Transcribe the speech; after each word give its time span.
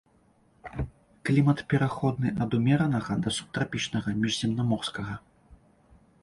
Клімат 1.27 1.59
пераходны 1.73 2.31
ад 2.45 2.55
умеранага 2.59 3.13
да 3.27 3.35
субтрапічнага, 3.37 4.09
міжземнаморскага. 4.25 5.13